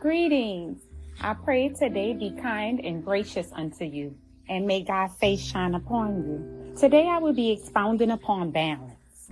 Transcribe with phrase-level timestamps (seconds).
[0.00, 0.80] Greetings.
[1.20, 4.16] I pray today be kind and gracious unto you,
[4.48, 6.74] and may God's face shine upon you.
[6.74, 9.28] Today I will be expounding upon balance,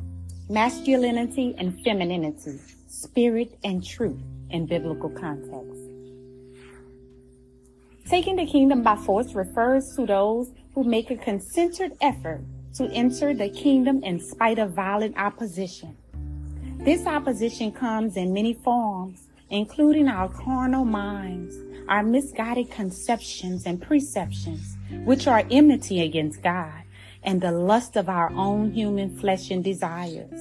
[0.51, 4.21] masculinity and femininity, spirit and truth
[4.51, 5.81] in biblical context.
[8.07, 12.43] Taking the kingdom by force refers to those who make a concentrated effort
[12.75, 15.97] to enter the kingdom in spite of violent opposition.
[16.81, 21.57] This opposition comes in many forms including our carnal minds,
[21.89, 26.83] our misguided conceptions and preceptions, which are enmity against God,
[27.23, 30.41] and the lust of our own human flesh and desires.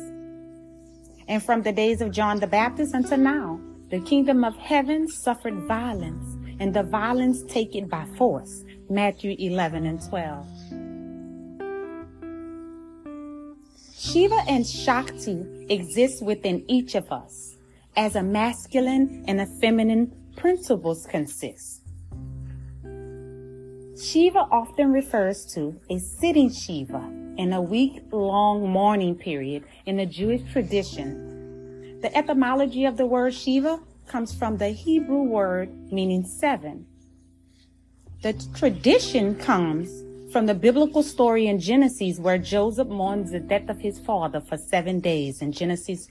[1.27, 5.55] And from the days of John the Baptist until now, the kingdom of heaven suffered
[5.67, 8.65] violence, and the violence take it by force.
[8.89, 10.47] Matthew 11 and 12.
[13.97, 17.56] Shiva and Shakti exist within each of us
[17.97, 21.81] as a masculine and a feminine principles consist.
[23.99, 30.05] Shiva often refers to a sitting Shiva in a week long mourning period in the
[30.05, 31.99] Jewish tradition.
[32.01, 36.85] The etymology of the word Shiva comes from the Hebrew word meaning seven.
[38.21, 43.79] The tradition comes from the biblical story in Genesis where Joseph mourns the death of
[43.79, 46.09] his father for seven days in Genesis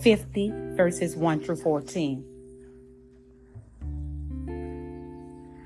[0.00, 2.24] 50 verses 1 through 14.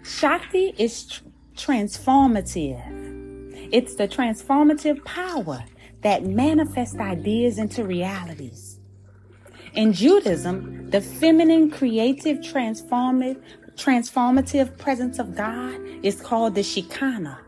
[0.05, 1.25] Shakti is tr-
[1.57, 2.81] transformative.
[3.73, 5.65] It's the transformative power
[6.03, 8.79] that manifests ideas into realities.
[9.75, 13.43] In Judaism, the feminine, creative, transformative,
[13.75, 17.41] transformative presence of God is called the Shekinah.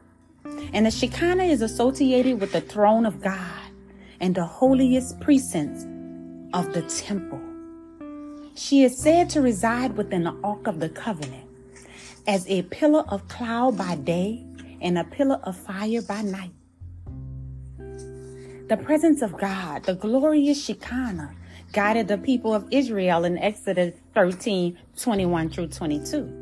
[0.73, 3.73] And the Shekinah is associated with the throne of God
[4.21, 5.85] and the holiest precincts
[6.53, 7.41] of the temple.
[8.55, 11.49] She is said to reside within the Ark of the Covenant
[12.27, 14.45] as a pillar of cloud by day
[14.81, 16.53] and a pillar of fire by night.
[18.69, 21.35] The presence of God, the glorious Shekinah,
[21.73, 26.40] guided the people of Israel in Exodus 13 21 through 22.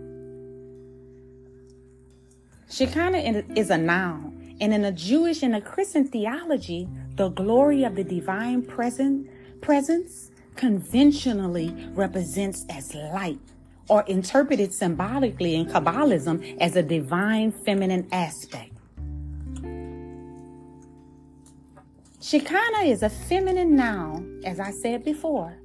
[2.71, 6.87] Shekinah is a noun, and in a Jewish and a Christian theology,
[7.17, 9.27] the glory of the divine presence,
[9.63, 13.39] presence conventionally represents as light
[13.89, 18.73] or interpreted symbolically in Kabbalism as a divine feminine aspect.
[22.21, 25.57] Shekinah is a feminine noun, as I said before,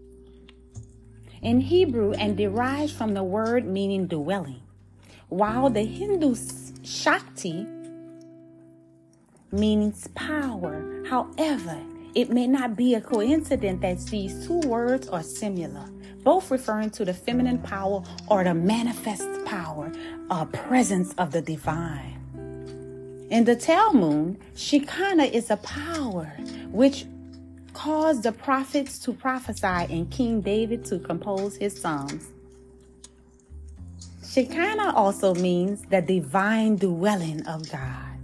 [1.42, 4.63] in Hebrew and derives from the word meaning dwelling,
[5.34, 6.36] while the Hindu
[6.84, 7.66] Shakti
[9.52, 11.04] means power.
[11.10, 11.80] However,
[12.14, 15.90] it may not be a coincidence that these two words are similar,
[16.24, 19.92] both referring to the feminine power or the manifest power
[20.30, 22.20] or presence of the divine.
[23.32, 26.26] In the Talmud, Shekinah is a power
[26.70, 27.08] which
[27.74, 32.33] caused the prophets to prophesy and King David to compose his psalms.
[34.34, 38.18] Shekinah also means the divine dwelling of God.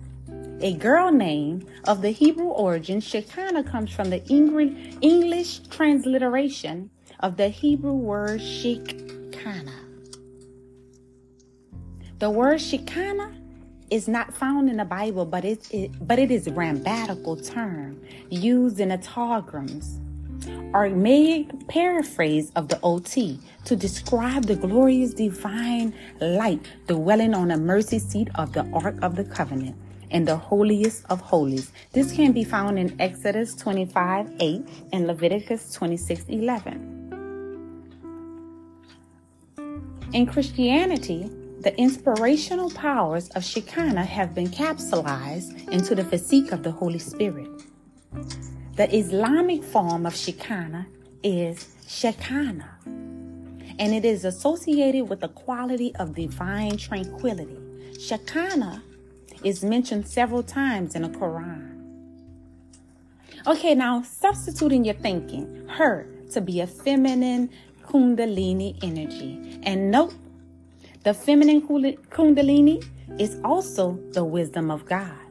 [0.59, 6.89] A girl name of the Hebrew origin, Shekinah comes from the English transliteration
[7.19, 9.85] of the Hebrew word Shekinah.
[12.17, 13.35] The word Shekinah
[13.91, 18.01] is not found in the Bible, but it, it but it is a grammatical term
[18.31, 19.99] used in the Targums
[20.73, 27.99] Aramaic paraphrase of the OT to describe the glorious divine light dwelling on the mercy
[27.99, 29.75] seat of the Ark of the Covenant
[30.11, 31.71] and the holiest of holies.
[31.93, 36.95] This can be found in Exodus 25 8 and Leviticus 26 11.
[40.13, 41.29] In Christianity,
[41.61, 47.49] the inspirational powers of Shekinah have been capsulized into the physique of the Holy Spirit.
[48.79, 50.87] The Islamic form of Shekinah
[51.21, 57.57] is Sakinah, and it is associated with the quality of divine tranquility.
[57.99, 58.81] Shekinah
[59.43, 61.75] is mentioned several times in the Quran.
[63.45, 67.49] Okay, now substituting your thinking, her to be a feminine
[67.83, 69.59] Kundalini energy.
[69.63, 70.13] And note,
[71.03, 72.81] the feminine Kundalini
[73.19, 75.28] is also the wisdom of God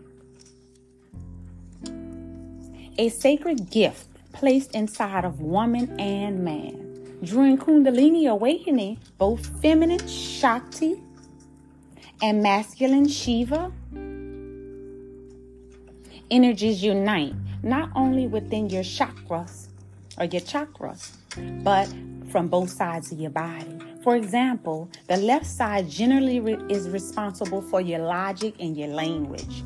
[2.99, 7.19] a sacred gift placed inside of woman and man.
[7.23, 11.01] During Kundalini awakening, both feminine Shakti
[12.21, 13.73] and masculine Shiva
[16.31, 19.69] energies unite not only within your chakras
[20.19, 21.13] or your chakras,
[21.63, 21.89] but
[22.31, 23.79] from both sides of your body.
[24.03, 29.63] For example, the left side generally re- is responsible for your logic and your language,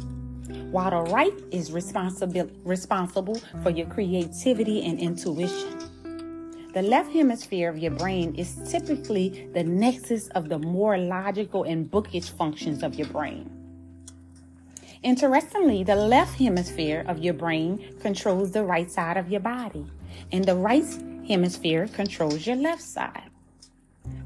[0.71, 5.79] while the right is responsible responsible for your creativity and intuition.
[6.75, 11.91] The left hemisphere of your brain is typically the nexus of the more logical and
[11.91, 13.51] bookish functions of your brain.
[15.03, 19.85] Interestingly, the left hemisphere of your brain controls the right side of your body,
[20.31, 20.87] and the right
[21.29, 23.29] hemisphere controls your left side.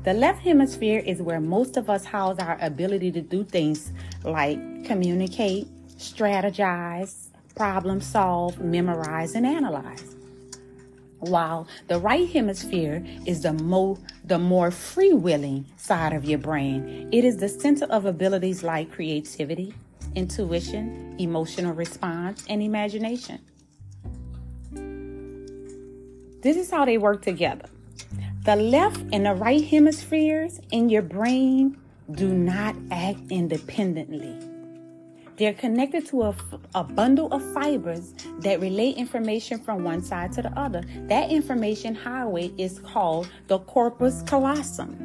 [0.04, 3.90] The left hemisphere is where most of us house our ability to do things
[4.22, 5.66] like communicate,
[5.98, 10.14] strategize, problem solve, memorize, and analyze.
[11.18, 17.08] While the right hemisphere is the more the more free-willing side of your brain.
[17.12, 19.72] It is the center of abilities like creativity,
[20.14, 23.38] intuition, emotional response, and imagination.
[26.42, 27.68] This is how they work together.
[28.44, 31.76] The left and the right hemispheres in your brain
[32.10, 34.55] do not act independently.
[35.36, 36.34] They're connected to a,
[36.74, 40.82] a, bundle of fibers that relay information from one side to the other.
[41.08, 44.96] That information highway is called the corpus callosum.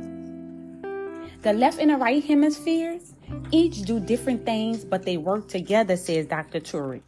[1.42, 3.14] The left and the right hemispheres
[3.52, 6.62] each do different things, but they work together, says Dr.
[6.62, 7.02] Turek.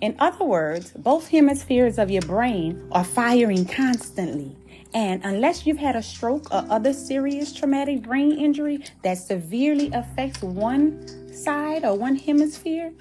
[0.00, 4.56] In other words, both hemispheres of your brain are firing constantly.
[4.94, 10.42] And unless you've had a stroke or other serious traumatic brain injury that severely affects
[10.42, 12.92] one side or one hemisphere,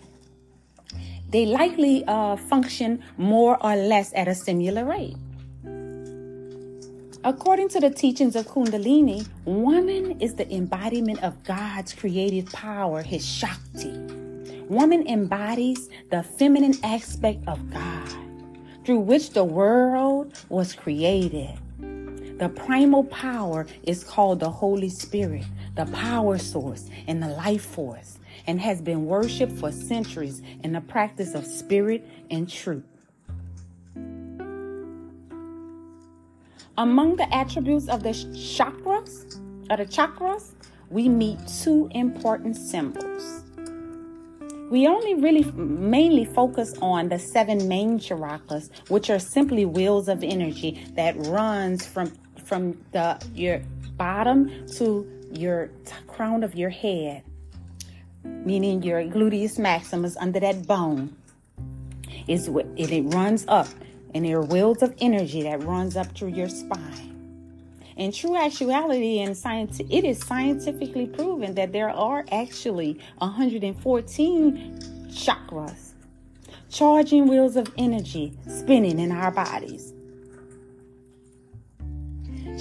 [1.30, 5.18] they likely uh, function more or less at a similar rate.
[7.24, 13.24] According to the teachings of Kundalini, woman is the embodiment of God's creative power, his
[13.24, 13.92] Shakti.
[14.70, 18.10] Woman embodies the feminine aspect of God,
[18.86, 21.60] through which the world was created.
[22.42, 25.46] The primal power is called the Holy Spirit,
[25.76, 28.18] the power source and the life force,
[28.48, 32.84] and has been worshiped for centuries in the practice of spirit and truth.
[36.80, 39.40] Among the attributes of the chakras,
[39.70, 40.54] of the chakras,
[40.90, 43.44] we meet two important symbols.
[44.72, 50.24] We only really mainly focus on the seven main chakras, which are simply wheels of
[50.24, 52.12] energy that runs from
[52.52, 53.62] from the your
[53.96, 57.24] bottom to your t- crown of your head,
[58.26, 61.16] meaning your gluteus maximus under that bone.
[62.28, 63.70] Is it runs up
[64.14, 67.16] and there are wheels of energy that runs up through your spine.
[67.96, 75.92] In true actuality, and science, it is scientifically proven that there are actually 114 chakras,
[76.70, 79.94] charging wheels of energy spinning in our bodies.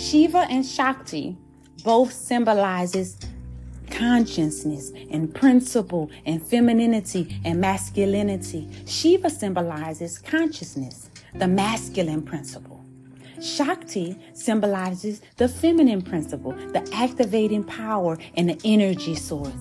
[0.01, 1.37] Shiva and Shakti
[1.85, 3.19] both symbolizes
[3.91, 8.67] consciousness and principle and femininity and masculinity.
[8.87, 12.83] Shiva symbolizes consciousness the masculine principle.
[13.43, 19.53] Shakti symbolizes the feminine principle, the activating power and the energy source.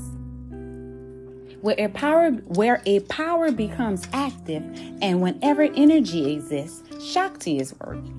[1.59, 4.63] Where a power where a power becomes active
[5.01, 8.18] and whenever energy exists, Shakti is working.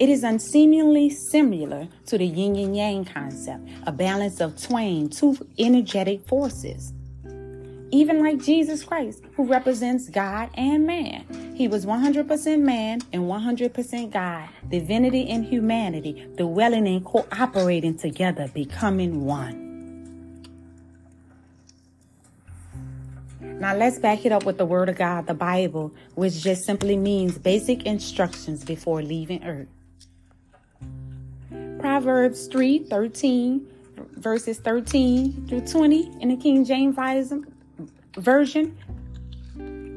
[0.00, 5.36] It is unseemingly similar to the yin and yang concept, a balance of twain, two
[5.58, 6.92] energetic forces
[7.94, 11.54] even like Jesus Christ, who represents God and man.
[11.54, 19.24] He was 100% man and 100% God, divinity and humanity, dwelling and cooperating together, becoming
[19.24, 19.62] one.
[23.40, 26.96] Now let's back it up with the Word of God, the Bible, which just simply
[26.96, 29.68] means basic instructions before leaving earth.
[31.84, 33.66] Proverbs 3 13,
[34.16, 36.96] verses 13 through 20 in the King James
[38.16, 38.74] version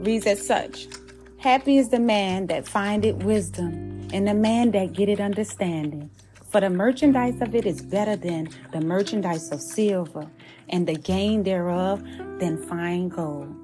[0.02, 0.88] reads as such
[1.38, 6.10] Happy is the man that findeth wisdom, and the man that getteth understanding.
[6.50, 10.30] For the merchandise of it is better than the merchandise of silver,
[10.68, 12.04] and the gain thereof
[12.38, 13.56] than fine gold.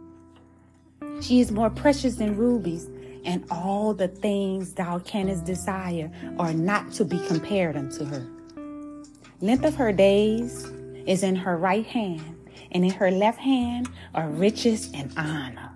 [1.19, 2.87] She is more precious than rubies,
[3.25, 8.25] and all the things thou canst desire are not to be compared unto her.
[9.41, 10.71] Length of her days
[11.05, 15.71] is in her right hand, and in her left hand are riches and honor.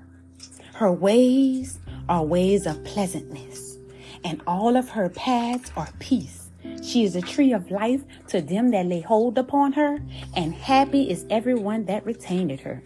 [0.73, 3.77] Her ways are ways of pleasantness,
[4.23, 6.49] and all of her paths are peace.
[6.83, 9.99] She is a tree of life to them that lay hold upon her,
[10.35, 12.81] and happy is everyone that retained her.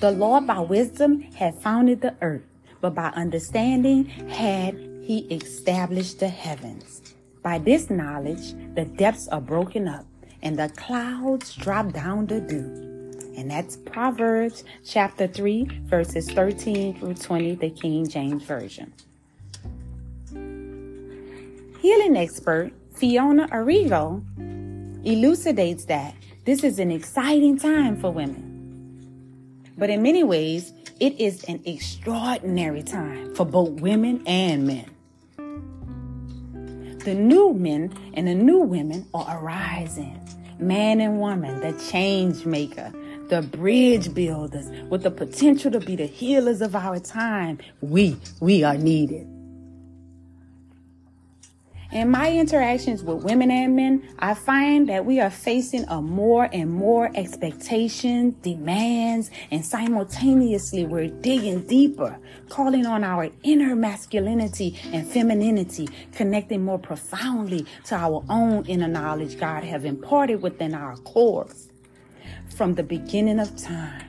[0.00, 2.44] The Lord by wisdom hath founded the earth,
[2.80, 7.14] but by understanding had he established the heavens.
[7.42, 10.04] By this knowledge, the depths are broken up,
[10.42, 12.88] and the clouds drop down the dew.
[13.36, 18.92] And that's Proverbs chapter 3, verses 13 through 20, the King James Version.
[21.80, 24.22] Healing expert Fiona Arrigo
[25.06, 28.44] elucidates that this is an exciting time for women.
[29.78, 34.90] But in many ways, it is an extraordinary time for both women and men.
[37.04, 40.20] The new men and the new women are arising.
[40.58, 42.92] Man and woman, the change maker,
[43.28, 47.58] the bridge builders with the potential to be the healers of our time.
[47.80, 49.37] We, we are needed.
[51.90, 56.46] In my interactions with women and men, I find that we are facing a more
[56.52, 62.18] and more expectations, demands, and simultaneously we're digging deeper,
[62.50, 69.38] calling on our inner masculinity and femininity, connecting more profoundly to our own inner knowledge
[69.38, 71.70] God have imparted within our cores.
[72.54, 74.07] From the beginning of time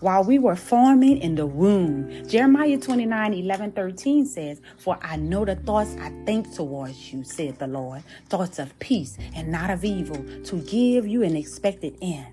[0.00, 2.26] while we were forming in the womb.
[2.26, 7.58] Jeremiah 29 11 13 says, For I know the thoughts I think towards you, said
[7.58, 12.26] the Lord, thoughts of peace and not of evil, to give you an expected end.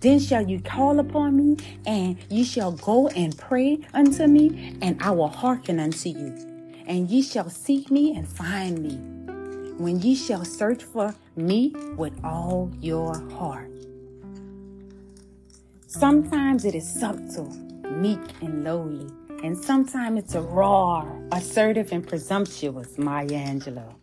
[0.00, 5.00] Then shall you call upon me, and ye shall go and pray unto me, and
[5.00, 6.34] I will hearken unto you.
[6.86, 8.96] And ye shall seek me and find me,
[9.78, 13.71] when ye shall search for me with all your heart.
[15.92, 17.50] Sometimes it is subtle,
[17.90, 19.06] meek and lowly,
[19.44, 23.94] and sometimes it's a raw, assertive and presumptuous Maya Angelou.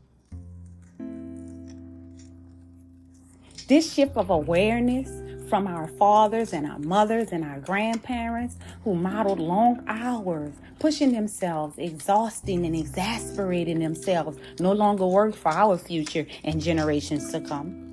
[3.68, 5.10] This shift of awareness
[5.50, 11.80] from our fathers and our mothers and our grandparents who modeled long hours, pushing themselves,
[11.80, 17.89] exhausting and exasperating themselves, no longer work for our future and generations to come.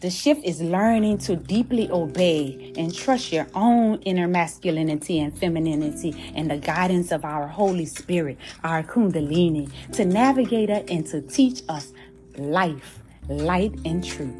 [0.00, 6.32] The shift is learning to deeply obey and trust your own inner masculinity and femininity
[6.36, 11.62] and the guidance of our Holy Spirit, our Kundalini, to navigate it and to teach
[11.70, 11.94] us
[12.36, 14.36] life, light, and truth.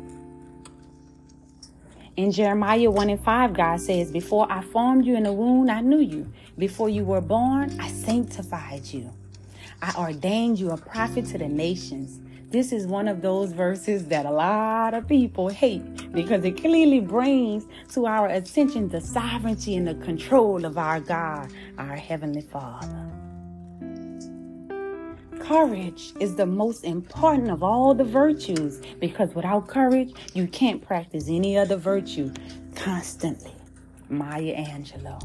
[2.16, 5.80] In Jeremiah 1 and 5, God says, Before I formed you in the womb, I
[5.80, 6.32] knew you.
[6.58, 9.10] Before you were born, I sanctified you.
[9.82, 12.20] I ordained you a prophet to the nations.
[12.56, 17.00] This is one of those verses that a lot of people hate because it clearly
[17.00, 23.12] brings to our attention the sovereignty and the control of our God, our Heavenly Father.
[25.38, 31.28] Courage is the most important of all the virtues because without courage, you can't practice
[31.28, 32.32] any other virtue
[32.74, 33.52] constantly.
[34.08, 35.20] Maya Angelou.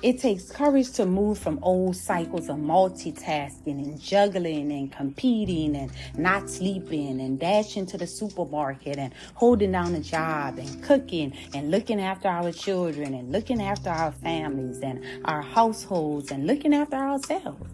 [0.00, 5.90] It takes courage to move from old cycles of multitasking and juggling and competing and
[6.16, 11.72] not sleeping and dashing to the supermarket and holding down a job and cooking and
[11.72, 16.96] looking after our children and looking after our families and our households and looking after
[16.96, 17.68] ourselves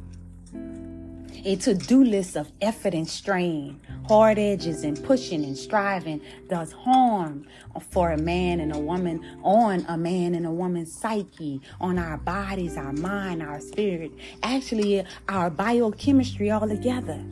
[1.44, 7.46] a to-do list of effort and strain, hard edges and pushing and striving does harm
[7.90, 12.16] for a man and a woman on a man and a woman's psyche, on our
[12.16, 14.10] bodies, our mind, our spirit,
[14.42, 17.22] actually our biochemistry altogether.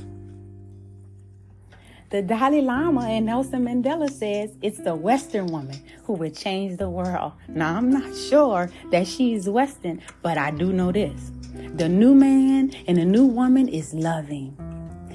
[2.11, 6.90] The Dalai Lama and Nelson Mandela says it's the Western woman who would change the
[6.90, 7.33] world.
[7.49, 11.31] Now I'm not sure that she's Western, but I do know this.
[11.75, 14.57] The new man and the new woman is loving,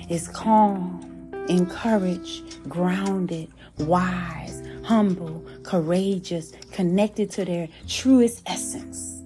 [0.10, 9.22] is calm, encouraged, grounded, wise, humble, courageous, connected to their truest essence.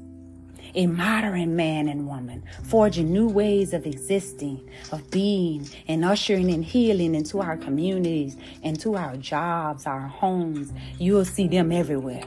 [0.75, 6.63] A modern man and woman, forging new ways of existing, of being, and ushering in
[6.63, 10.72] healing into our communities, into our jobs, our homes.
[10.98, 12.24] You will see them everywhere.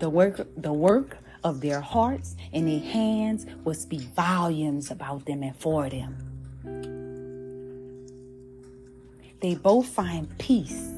[0.00, 5.42] The work, the work of their hearts and their hands will speak volumes about them
[5.42, 6.16] and for them.
[9.40, 10.88] They both find peace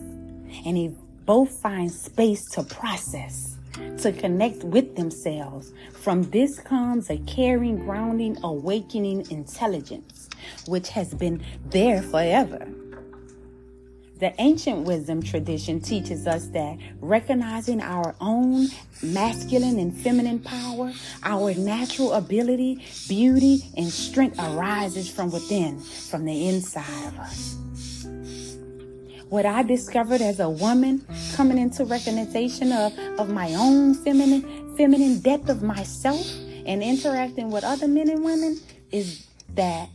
[0.65, 0.95] and they
[1.27, 3.57] both find space to process,
[3.99, 5.73] to connect with themselves.
[5.93, 10.29] From this comes a caring, grounding, awakening intelligence,
[10.67, 12.67] which has been there forever.
[14.21, 18.67] The ancient wisdom tradition teaches us that recognizing our own
[19.03, 26.49] masculine and feminine power, our natural ability, beauty, and strength arises from within, from the
[26.49, 27.57] inside of us.
[29.31, 35.21] What I discovered as a woman coming into recognition of, of my own feminine, feminine
[35.21, 36.27] depth of myself
[36.67, 38.61] and interacting with other men and women
[38.91, 39.89] is that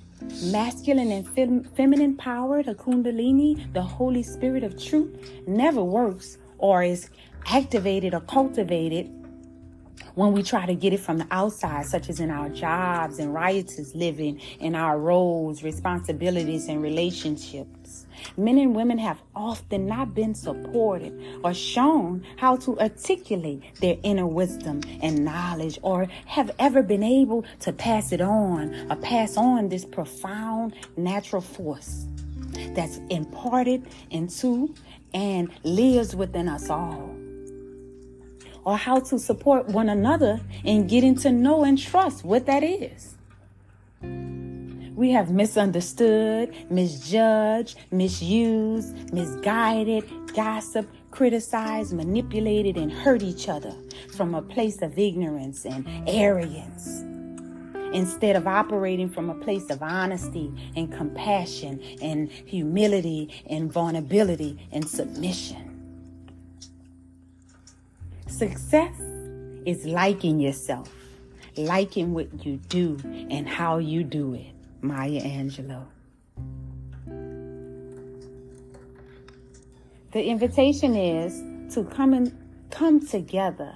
[0.43, 6.83] masculine and fem- feminine power, the Kundalini, the Holy Spirit of truth, never works or
[6.83, 7.09] is
[7.47, 9.09] activated or cultivated
[10.15, 13.33] when we try to get it from the outside, such as in our jobs and
[13.33, 18.05] riotous living, in our roles, responsibilities, and relationships.
[18.37, 24.25] Men and women have often not been supported or shown how to articulate their inner
[24.25, 29.69] wisdom and knowledge or have ever been able to pass it on or pass on
[29.69, 32.07] this profound natural force
[32.73, 34.73] that's imparted into
[35.13, 37.14] and lives within us all
[38.65, 43.15] or how to support one another in getting to know and trust what that is.
[44.95, 53.73] We have misunderstood, misjudged, misused, misguided, gossiped, criticized, manipulated, and hurt each other
[54.15, 57.03] from a place of ignorance and arrogance.
[57.93, 64.87] Instead of operating from a place of honesty and compassion and humility and vulnerability and
[64.87, 65.64] submission.
[68.37, 68.99] Success
[69.65, 70.91] is liking yourself,
[71.55, 72.97] liking what you do
[73.29, 74.51] and how you do it.
[74.81, 75.85] Maya Angelou.
[80.11, 81.41] The invitation is
[81.75, 82.37] to come and
[82.71, 83.73] come together,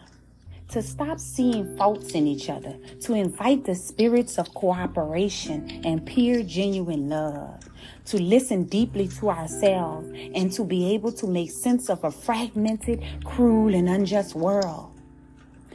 [0.69, 6.43] to stop seeing faults in each other, to invite the spirits of cooperation and pure,
[6.43, 7.59] genuine love,
[8.05, 13.03] to listen deeply to ourselves and to be able to make sense of a fragmented,
[13.23, 14.98] cruel, and unjust world.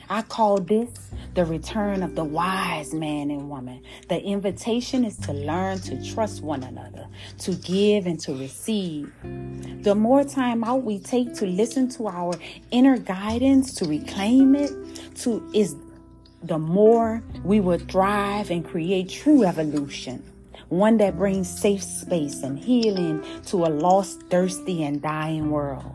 [0.08, 3.82] I call this the return of the wise man and woman.
[4.08, 7.06] The invitation is to learn to trust one another,
[7.40, 9.12] to give and to receive.
[9.82, 12.34] The more time out we take to listen to our
[12.70, 14.70] inner guidance, to reclaim it,
[15.16, 15.76] to is
[16.42, 20.22] the more we will thrive and create true evolution
[20.68, 25.94] one that brings safe space and healing to a lost, thirsty, and dying world.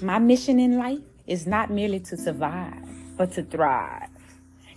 [0.00, 2.82] My mission in life is not merely to survive,
[3.16, 4.08] but to thrive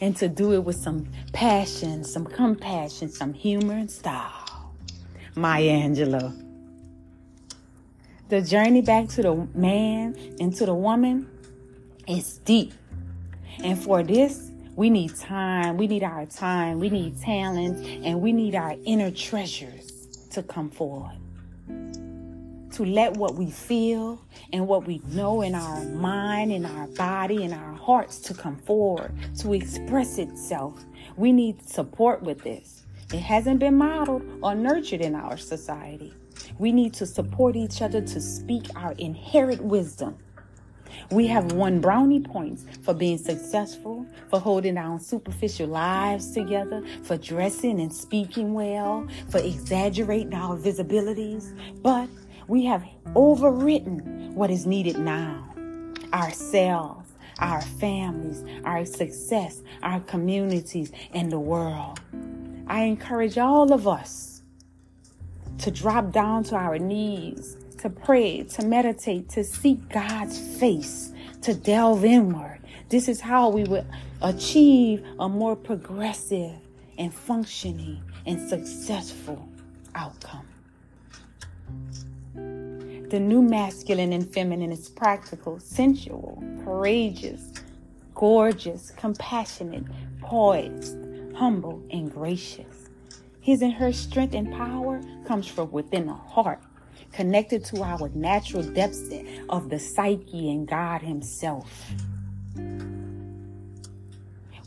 [0.01, 4.73] and to do it with some passion, some compassion, some humor and style.
[5.35, 6.47] Maya Angelou.
[8.29, 11.29] The journey back to the man and to the woman
[12.07, 12.73] is deep.
[13.63, 15.77] And for this, we need time.
[15.77, 16.79] We need our time.
[16.79, 17.85] We need talent.
[18.05, 21.17] And we need our inner treasures to come forward.
[22.73, 24.21] To let what we feel
[24.53, 28.57] and what we know in our mind, in our body, in our hearts to come
[28.57, 30.83] forward, to express itself.
[31.17, 32.83] We need support with this.
[33.13, 36.13] It hasn't been modeled or nurtured in our society.
[36.59, 40.17] We need to support each other to speak our inherent wisdom
[41.11, 47.17] we have won brownie points for being successful, for holding our superficial lives together, for
[47.17, 51.53] dressing and speaking well, for exaggerating our visibilities.
[51.81, 52.07] But
[52.51, 52.83] we have
[53.13, 55.47] overwritten what is needed now
[56.13, 57.09] ourselves,
[57.39, 62.01] our families, our success, our communities, and the world.
[62.67, 64.41] I encourage all of us
[65.59, 71.53] to drop down to our knees to pray, to meditate, to seek God's face, to
[71.53, 72.59] delve inward.
[72.89, 73.85] This is how we will
[74.21, 76.57] achieve a more progressive
[76.97, 79.47] and functioning and successful
[79.95, 80.45] outcome.
[83.11, 87.51] The new masculine and feminine is practical, sensual, courageous,
[88.15, 89.83] gorgeous, compassionate,
[90.21, 90.95] poised,
[91.35, 92.87] humble, and gracious.
[93.41, 96.61] His and her strength and power comes from within the heart
[97.11, 99.11] connected to our natural depths
[99.49, 101.91] of the psyche and God Himself.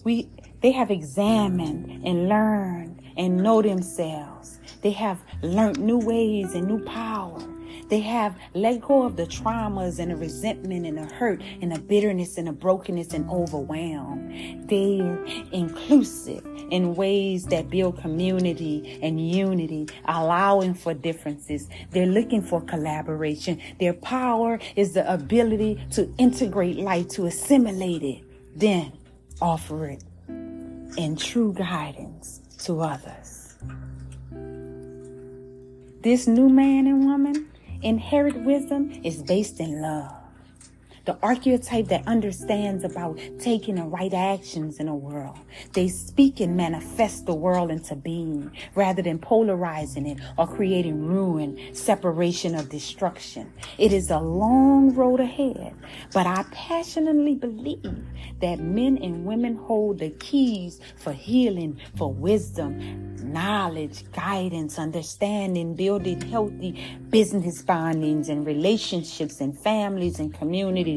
[0.05, 0.29] We,
[0.61, 4.61] they have examined and learned and know themselves.
[4.83, 7.41] They have learned new ways and new power.
[7.88, 11.79] They have let go of the traumas and the resentment and the hurt and the
[11.79, 14.66] bitterness and the brokenness and overwhelm.
[14.66, 21.68] They're inclusive in ways that build community and unity, allowing for differences.
[21.90, 23.61] They're looking for collaboration.
[23.79, 28.25] Their power is the ability to integrate life, to assimilate it,
[28.59, 28.92] then
[29.40, 30.05] offer it
[30.97, 33.57] in true guidance to others.
[36.01, 37.51] This new man and woman,
[37.83, 40.24] inherit wisdom is based in love.
[41.05, 45.38] The archetype that understands about taking the right actions in a world.
[45.73, 51.75] They speak and manifest the world into being rather than polarizing it or creating ruin,
[51.75, 53.53] separation, or destruction.
[53.79, 55.75] It is a long road ahead,
[56.12, 58.05] but I passionately believe
[58.40, 66.21] that men and women hold the keys for healing, for wisdom, knowledge, guidance, understanding, building
[66.21, 70.94] healthy business bondings and relationships and families and communities.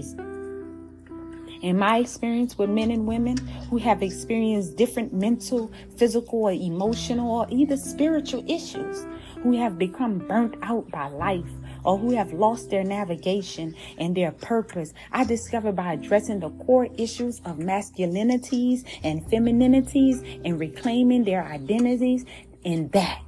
[1.61, 3.37] In my experience with men and women
[3.69, 9.07] who have experienced different mental, physical, or emotional, or either spiritual issues,
[9.41, 11.49] who have become burnt out by life,
[11.83, 14.93] or who have lost their navigation and their purpose.
[15.11, 22.25] I discovered by addressing the core issues of masculinities and femininities and reclaiming their identities.
[22.65, 23.21] And that,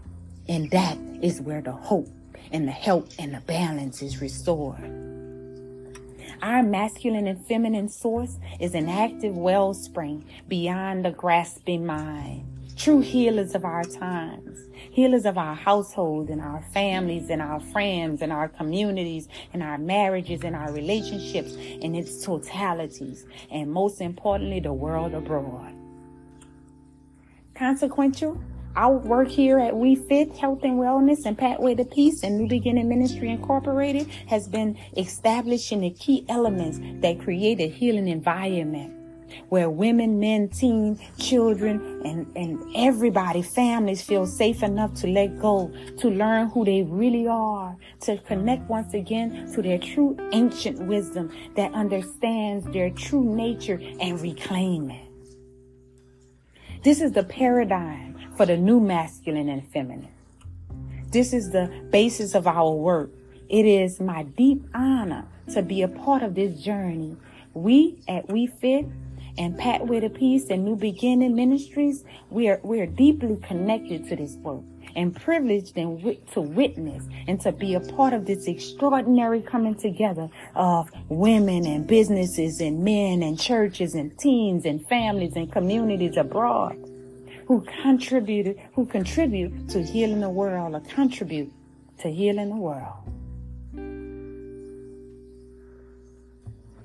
[0.48, 2.10] and that is where the hope
[2.52, 5.19] and the help and the balance is restored.
[6.42, 12.46] Our masculine and feminine source is an active wellspring beyond the grasping mind.
[12.78, 14.58] True healers of our times
[14.92, 19.78] healers of our household and our families and our friends and our communities and our
[19.78, 25.74] marriages and our relationships in its totalities, and most importantly, the world abroad.
[27.56, 28.42] Consequential,
[28.76, 32.48] our work here at We Fit Health and Wellness and Pathway to Peace and New
[32.48, 38.96] Beginning Ministry Incorporated has been establishing the key elements that create a healing environment
[39.50, 45.72] where women, men, teens, children, and, and everybody, families feel safe enough to let go,
[45.98, 51.32] to learn who they really are, to connect once again to their true ancient wisdom
[51.56, 55.06] that understands their true nature and reclaim it.
[56.84, 60.08] This is the paradigm for the new masculine and feminine.
[61.12, 63.12] This is the basis of our work.
[63.50, 67.18] It is my deep honor to be a part of this journey.
[67.54, 68.86] We at We Fit
[69.38, 74.16] and Pathway to Peace and New Beginning Ministries, we are, we are deeply connected to
[74.16, 74.64] this work
[74.96, 80.30] and privileged and to witness and to be a part of this extraordinary coming together
[80.56, 86.89] of women and businesses and men and churches and teens and families and communities abroad
[87.50, 91.52] who contributed, who contribute to healing the world or contribute
[91.98, 92.94] to healing the world.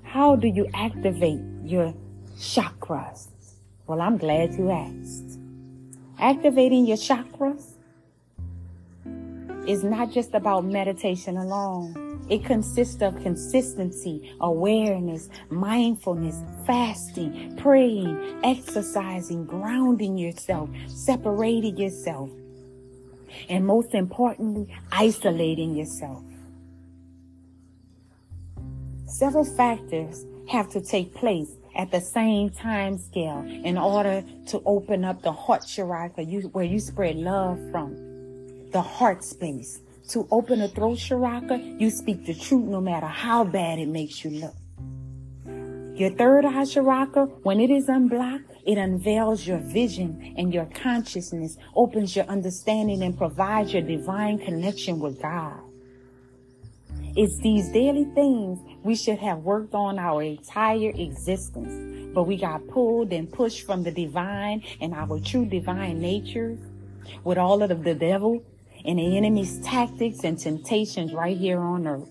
[0.03, 1.93] How do you activate your
[2.39, 3.29] chakras?
[3.87, 5.39] Well, I'm glad you asked.
[6.19, 7.75] Activating your chakras
[9.69, 12.04] is not just about meditation alone.
[12.29, 22.31] It consists of consistency, awareness, mindfulness, fasting, praying, exercising, grounding yourself, separating yourself,
[23.49, 26.23] and most importantly, isolating yourself.
[29.07, 35.05] Several factors have to take place at the same time scale in order to open
[35.05, 36.09] up the heart chakra
[36.53, 37.95] where you spread love from
[38.73, 43.45] the heart space to open the throat chakra you speak the truth no matter how
[43.45, 44.55] bad it makes you look.
[45.97, 51.57] Your third eye chakra when it is unblocked it unveils your vision and your consciousness
[51.77, 55.61] opens your understanding and provides your divine connection with god.
[57.17, 62.67] It's these daily things we should have worked on our entire existence, but we got
[62.67, 66.59] pulled and pushed from the divine and our true divine nature
[67.23, 68.43] with all of the devil
[68.85, 72.11] and the enemy's tactics and temptations right here on earth.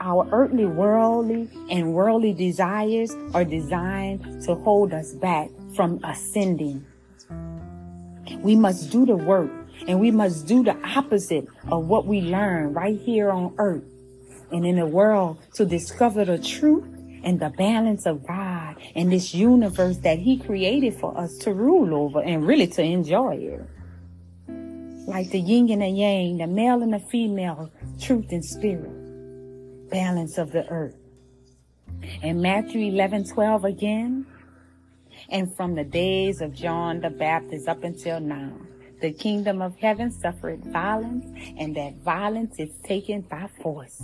[0.00, 6.84] Our earthly, worldly, and worldly desires are designed to hold us back from ascending.
[8.40, 9.50] We must do the work
[9.88, 13.84] and we must do the opposite of what we learn right here on earth
[14.52, 16.84] and in the world to discover the truth
[17.24, 21.94] and the balance of God and this universe that He created for us to rule
[21.94, 23.66] over and really to enjoy it.
[25.06, 28.90] Like the yin and the yang, the male and the female, truth and spirit,
[29.90, 30.96] balance of the earth.
[32.22, 34.26] And Matthew 11, 12 again.
[35.28, 38.52] And from the days of John the Baptist up until now,
[39.00, 41.26] the kingdom of heaven suffered violence,
[41.58, 44.02] and that violence is taken by force.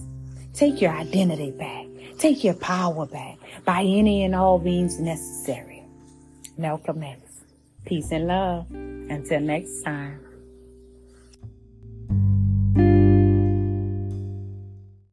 [0.55, 1.87] Take your identity back.
[2.19, 5.83] Take your power back by any and all means necessary.
[6.59, 7.21] Malcolm X.
[7.87, 8.67] Peace and love.
[8.71, 10.32] Until next time.